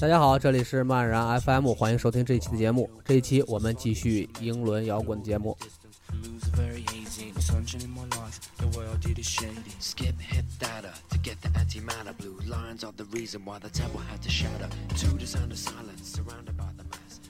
[0.00, 2.88] 大家好，这里是漫然 FM，欢迎收听这一期的节目。
[3.04, 5.58] 这一期我们继续英伦摇滚节目。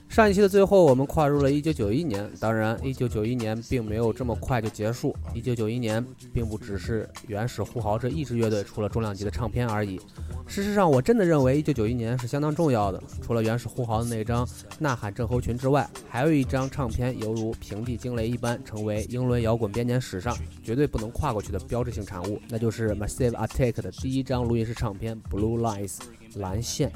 [0.09, 2.29] 上一期的最后，我们跨入了1991年。
[2.39, 5.15] 当然，1991年并没有这么快就结束。
[5.35, 10.01] 1991年并不只是原始呼豪这一支乐队出了重量级的唱片而已。
[10.47, 13.01] 事实上，我真的认为1991年是相当重要的。
[13.21, 14.43] 除了原始呼豪的那张
[14.79, 25.97] 《呐喊症候群》之外，还有一张唱片犹如平地惊雷一般，成为英伦摇滚编年史上绝对不能跨过去的标志性产物，那就是 Massive Attack 的第一张录音室唱片《Blue Lines》
[26.39, 26.91] 蓝线。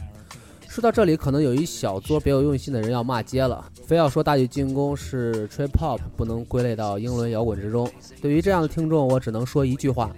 [0.73, 7.87] 说到这里，可能有一小撮别有用心的人要骂街了，非要说大举进攻是 trip hop 不能归类到英伦摇滚之中。
[8.19, 10.11] 对于这样的听众，我只能说一句话：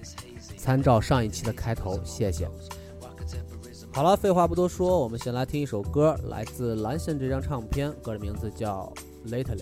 [0.56, 2.48] 参照上一期的开头，谢谢。
[3.92, 8.90] 好了，废话不多说，我们先来听一首歌，来自蓝线这张唱片，歌的名字叫
[9.30, 9.58] 《Lately》。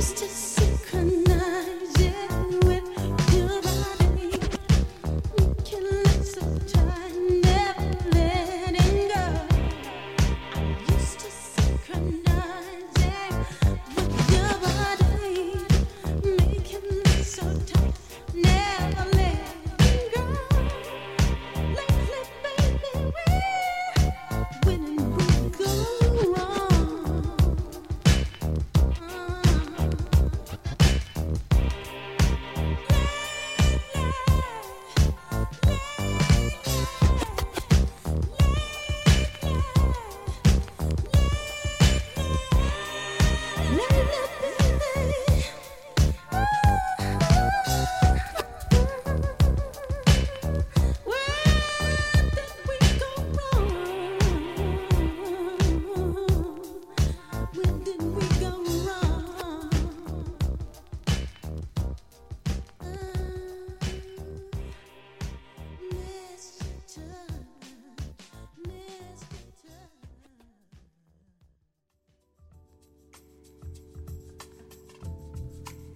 [0.00, 0.39] used to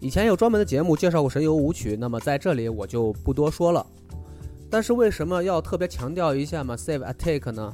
[0.04, 3.86] 以前有专门的节目介绍过神游舞曲，那么在这里我就不多说了。
[4.68, 7.72] 但是为什么要特别强调一下 Massive Attack 呢？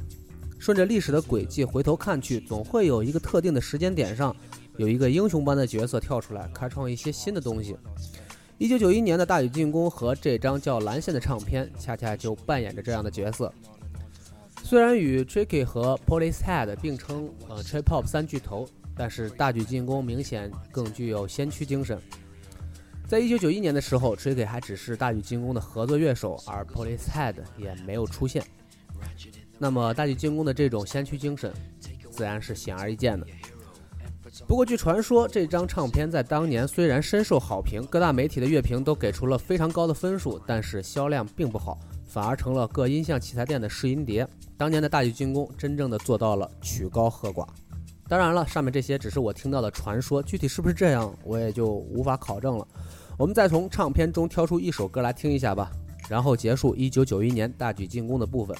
[0.56, 4.34] 顺着历史的轨迹回头看去，总会有一个特定的时间点上，
[4.76, 7.76] 有一个英雄般的角色跳出来，开创一些新的东西。
[8.58, 13.52] 一九九一年的大举进攻和这张叫《蓝线》的唱片，恰恰就扮演着这样的角色。
[14.62, 21.98] 虽然与 Tricky 和 Policehead 并称呃 Trip Hop 三巨头，但是大举进攻明显更具有先驱精神。
[23.10, 28.40] 在一九九一年的时候，Tricky 还只是大举进攻的合作乐手，而 Policehead 也没有出现。
[29.58, 31.52] 那么大举进攻的这种先驱精神，
[32.12, 33.26] 自然是显而易见的。
[34.46, 44.24] 不过，据传说，这张唱片在当年虽然深受好评，各大媒体的乐评都给出了非常高的分数，但是销量并不好，反而成了各音像器材店的试音碟。
[44.56, 47.44] 当年的大举进攻真正的做到了曲高和寡。
[48.08, 52.66] 当然了，上面这些只是我听到的传说，具体是不是这样，我也就无法考证了。
[53.20, 55.70] 我们再从唱片中挑出一首歌来听一下吧，
[56.08, 58.56] 然后结束1991年大举进攻的部分。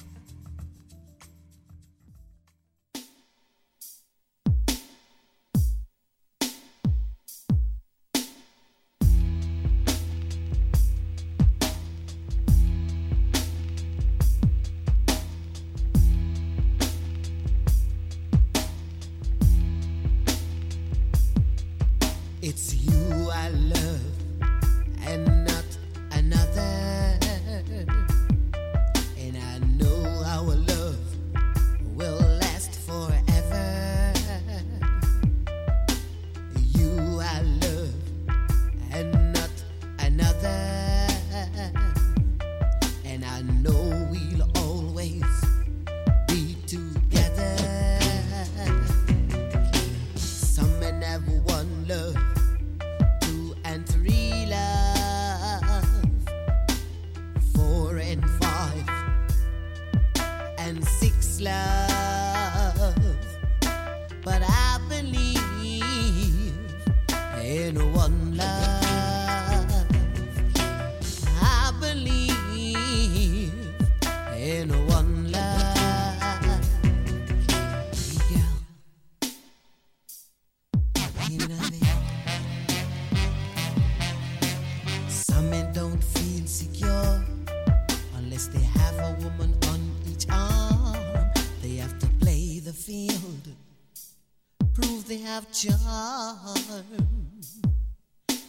[95.41, 96.85] Have charm.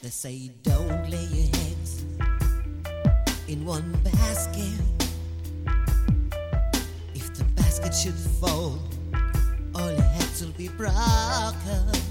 [0.03, 2.05] They say don't lay your heads
[3.49, 4.81] in one basket.
[7.15, 8.79] If the basket should fall,
[9.75, 12.02] all your heads will be broken.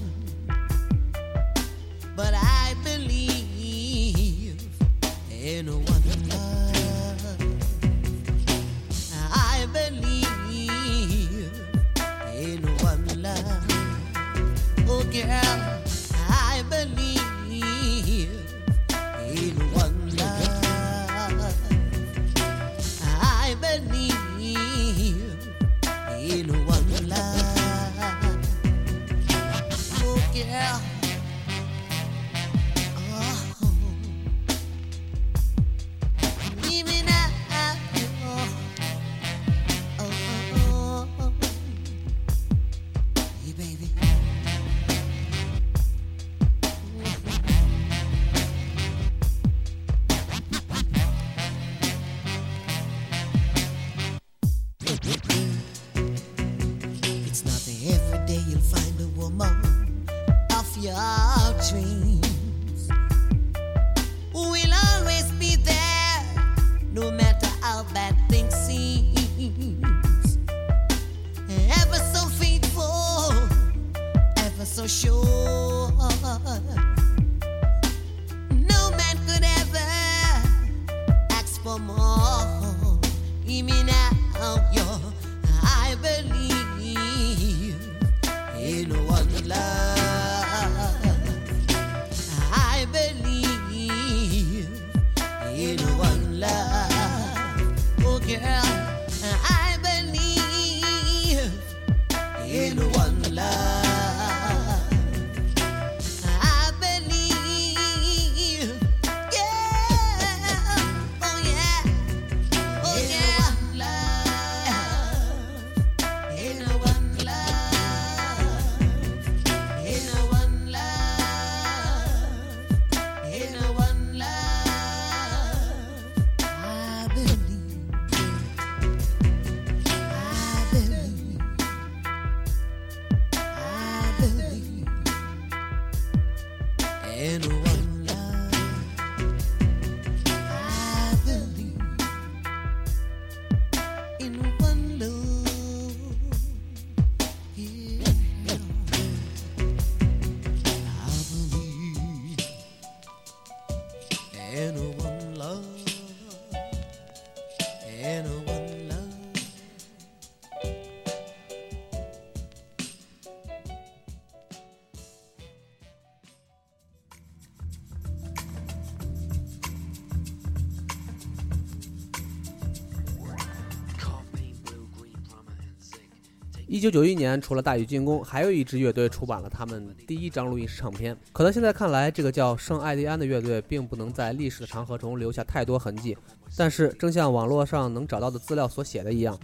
[176.81, 181.15] 九九一年，除了大举进攻，还有一支乐队出版了他们第一张录音室唱片。
[181.31, 186.17] 可能现在看来，这个叫圣艾蒂安的乐队并不能在历史的长河中留下太多痕迹。
[186.57, 189.39] 但是，正像网络上能找到的资料所写的一样，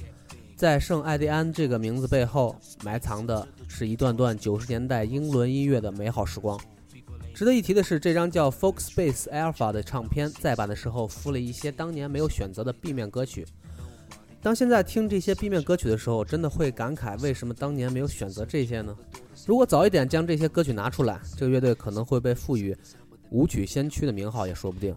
[0.56, 6.60] 在圣艾蒂安这个名字背后，埋藏的是一段段九十年代英伦音乐的美好时光。
[7.36, 13.46] 值得一提的是，这张叫《Folk Space Alpha》的唱片再版的时候，附了一些当年没有选择的 B 面歌曲。
[14.48, 18.96] 当现在听这些 B 面歌曲的时候，真的会感慨为什么当年没有选择这些呢？
[19.46, 22.74] 如果早一点将这些歌曲拿出来，这个乐队可能会被赋予
[23.30, 24.96] 舞曲先驱的名号也说不定。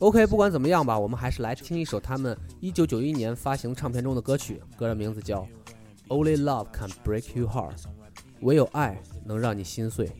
[0.00, 5.42] OK，不管怎么样吧，我们还是来听一首他们1991年发行唱片中的歌曲，歌的名字叫
[6.08, 7.76] 《Only Love Can Break Your Heart》，
[8.40, 10.10] 唯有爱能让你心碎。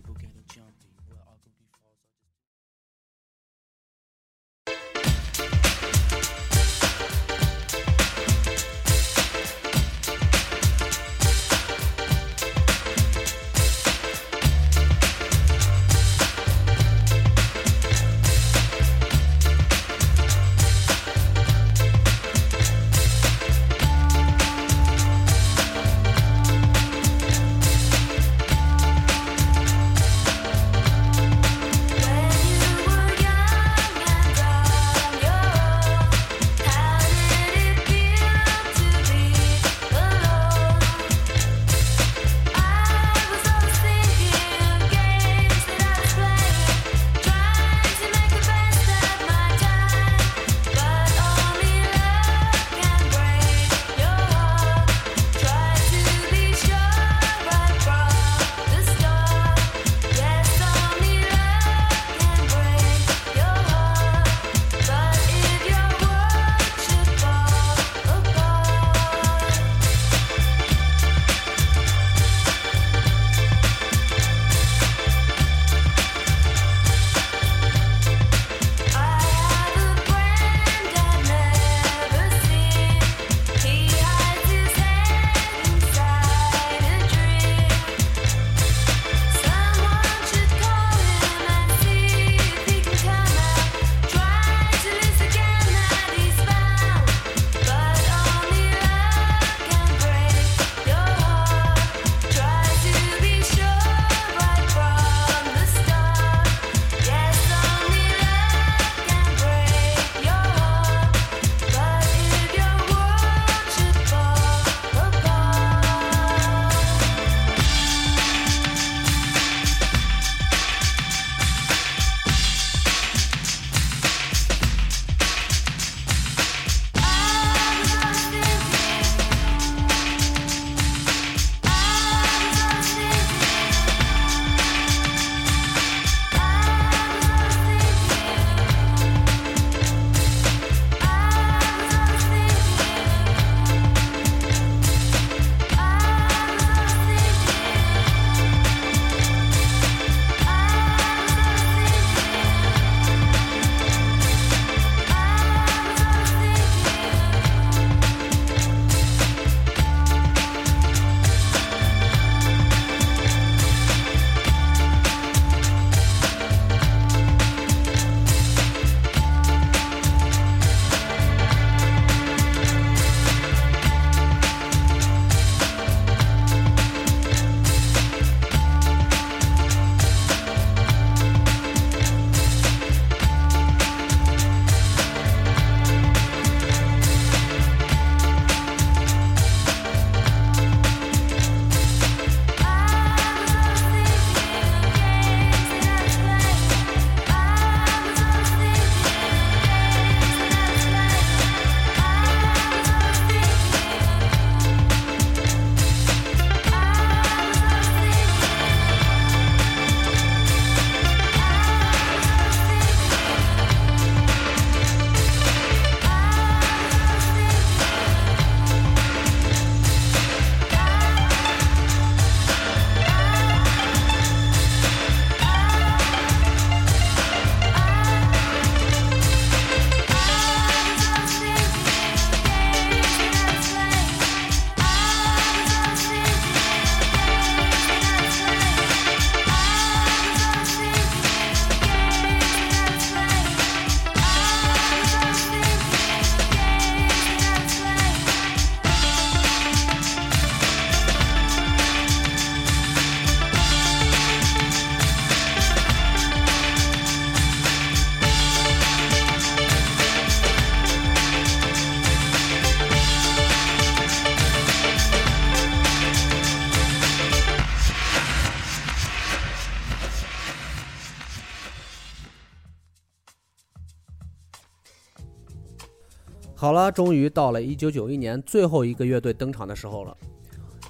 [276.63, 280.17] 好了，终于到了1991年最后一个乐队登场的时候了。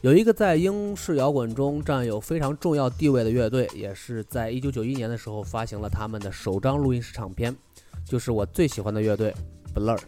[0.03, 7.57] 有一个在英式摇滚中占有非常重要地位的乐队，也是在1991年的时候发行了他们的首张录音室唱片，
[8.05, 9.35] 就是我最喜欢的乐队
[9.75, 9.99] Blur。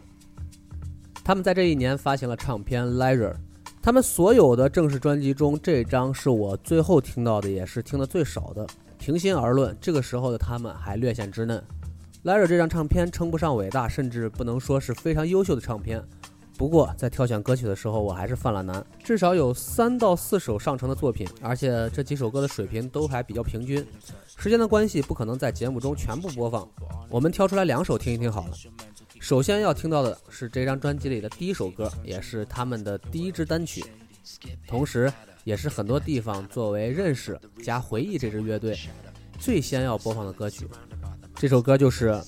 [1.25, 3.33] 他们在这一年发行了唱片《Leisure》，
[3.81, 8.67] 他们所有的正式专辑中，这张是我最后听到的，也是听的最少的。
[8.99, 11.59] 平心而论，这个时候的他们还略显稚嫩。
[12.25, 16.03] 《Leisure》这张唱片称不上伟大，甚至不能说是非常优秀的唱片。
[16.57, 23.87] 不过在挑选歌曲的时候，我还是犯了难，至少有三到四首上乘的作品，而且这几首歌的水平都还比较平均。
[24.39, 26.67] 时间的关系，不可能在节目中全部播放，
[27.11, 28.53] 我们挑出来两首听一听好了。
[29.21, 33.85] 首先要听到的是这张专辑里的第一首歌，也是他们的第一支单曲，
[34.67, 35.13] 同时
[35.45, 38.79] 也是很多地方作为认识加回忆这支乐队
[39.39, 40.67] 最先要播放的歌曲。
[41.45, 42.09] 这首歌就是《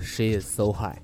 [0.00, 0.96] She Is So High》。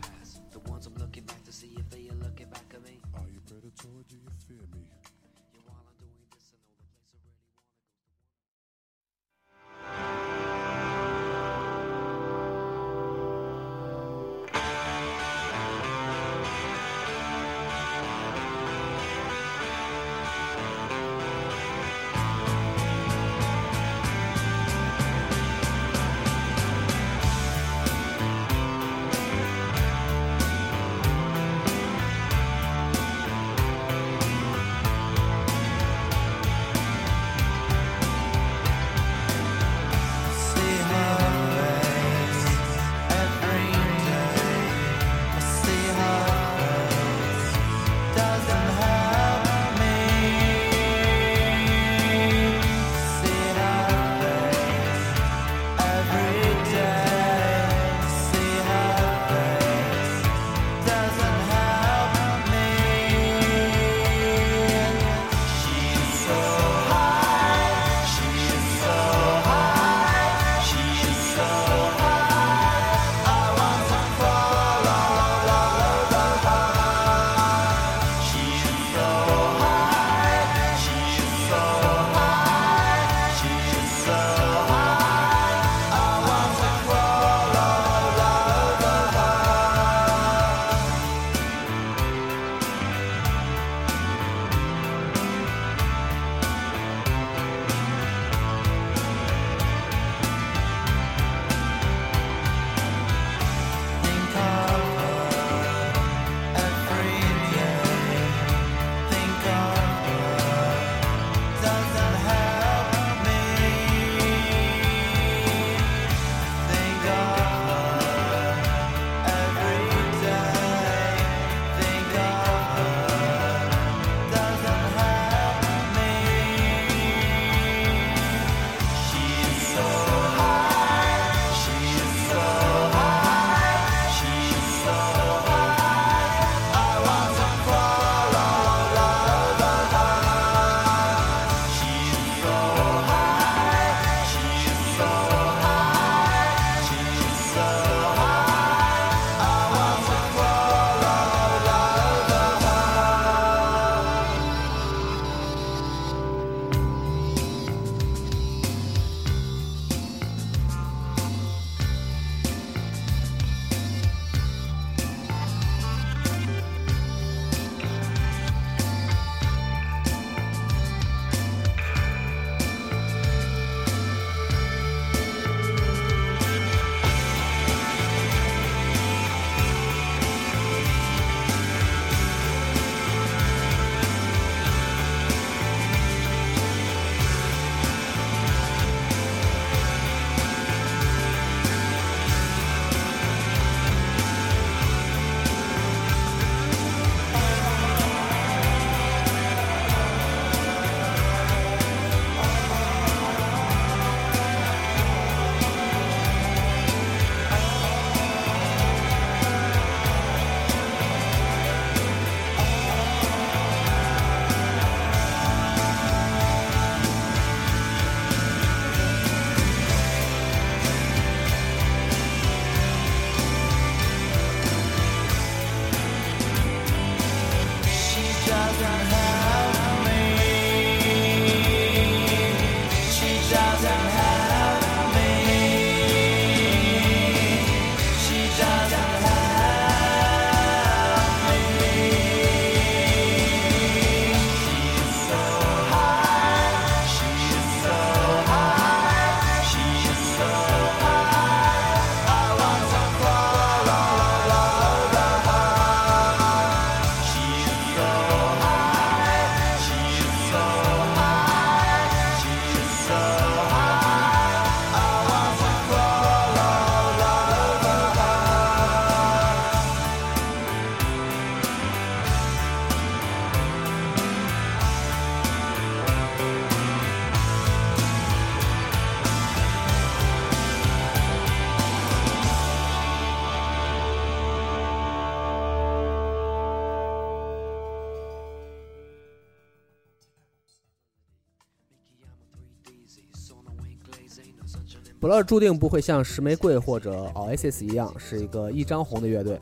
[295.21, 299.61] Blur 注定不会像石玫瑰或者 Oasis 一样是一个一张红的乐队，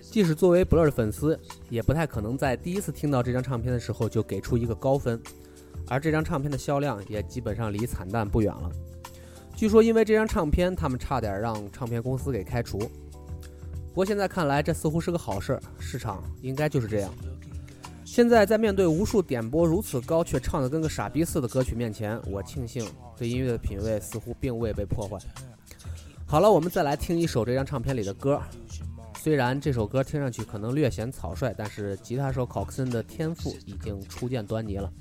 [0.00, 5.20] 即使作为 Blur 的粉丝，也不太可能在第一次听到这张唱片的时候就给出一个高分，
[5.88, 8.70] 而这张唱片的销量也基本上离惨淡不远了。
[9.54, 12.78] 据说因为这张唱片，他们差点让唱片公司给开除。
[12.78, 17.14] 不过现在看来，这似乎是个好事，市场应该就是这样。
[18.04, 22.86] 现在在面对无数点播如此高却唱得跟个傻逼似的歌曲面前，我庆幸
[23.16, 25.18] 对音乐的品味似乎并未被破坏。
[26.26, 28.40] 好了，我们再来听一首这张唱片里的歌。
[29.18, 34.92] 虽然这首歌听上去可能略显草率，但是吉他手考克森的天赋已经初见端倪了。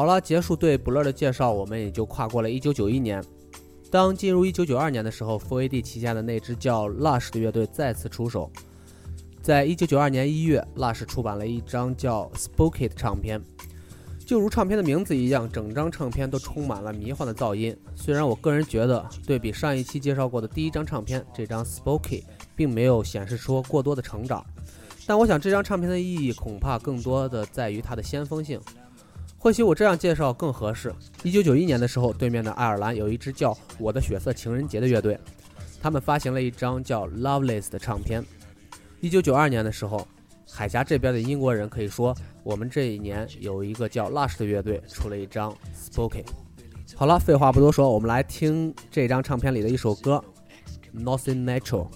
[0.00, 3.22] 好了，结束对 Blur 的介绍，我们也就跨过了1991年。
[3.90, 8.50] 当进入1992年的时候，Full AD 旗下的那支叫 Lush 的乐队再次出手。
[9.42, 13.42] 在1992年1月，Lush 出版了一张叫《Spooky》的唱片。
[14.24, 17.76] 就如唱片的名字一样，整张唱片都充满了迷幻的噪音。
[17.94, 22.22] 虽然我个人觉得，对比上一期介绍过的第一张唱片，这张《Spooky》
[22.56, 24.42] 并没有显示出过多的成长，
[25.06, 28.58] 但我想这张唱片的意义恐怕更多的在于它的先锋性。
[29.42, 30.94] 或许我这样介绍更合适。
[31.22, 35.18] 一九九一年的时候，对面的爱尔兰有一支叫《我的血色情人节》的乐队，
[35.80, 38.22] 他们发行了一张叫《Loveless》的唱片。
[39.00, 40.06] 一九九二年的时候，
[40.46, 46.22] 海峡这边的英国人可以说，我们这一年有一个叫 Lush 的乐队出了一张《Spooky》。
[46.94, 50.22] 好了，废话不多说，我们来听这张唱片里的一首歌
[51.02, 51.88] 《Nothing Natural》。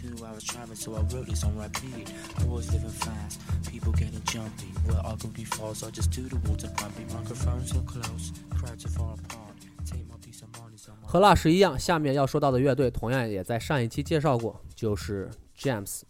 [0.00, 2.12] Two hours traveling, so I wrote this on repeat.
[2.46, 3.40] Boys living fast,
[3.70, 4.72] people getting jumpy.
[4.88, 7.06] Well, I could be false, just do the water pumping.
[7.12, 9.56] Microphones so close, crowds are far apart.
[9.84, 16.02] Take my piece of money, so my 和蜡石一样，下面要说到的乐队同样也在上一期介绍过，就是 James。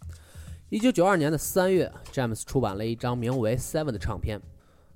[0.68, 4.41] 一九九二年的三月，James 出版了一张名为《Seven》的唱片。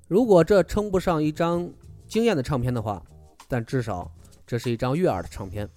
[0.07, 1.69] 如果这称不上一张
[2.07, 3.03] 惊艳的唱片的话，
[3.49, 4.09] 但至少
[4.47, 5.67] 这是一张悦耳的唱片。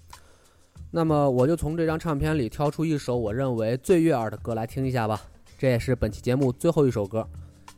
[0.91, 5.21] 那么我就从这张唱片里挑出一首我认为最悦耳的歌来听一下吧。
[5.59, 7.29] 这也是本期节目最后一首歌。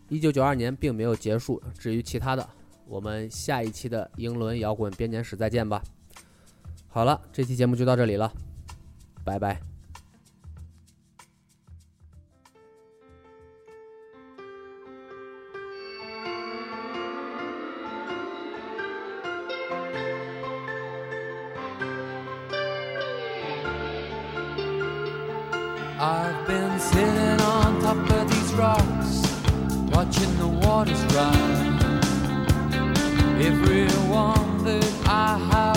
[0.09, 2.49] 一九九二年并没有结束，至于其他的，
[2.87, 5.83] 我们下一期的英伦摇滚编年史再见吧。
[6.89, 8.33] 好了，这期节目就到这里了，
[9.25, 9.70] 拜拜。
[26.03, 29.21] I've been sitting on top of these rocks,
[29.93, 31.61] watching the waters rise.
[33.45, 35.70] Everyone that I have